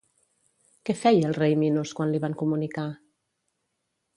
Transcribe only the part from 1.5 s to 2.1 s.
Minos